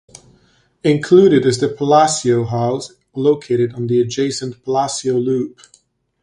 [0.83, 5.61] Included is the Palacio House located on the adjacent Palacio Loop.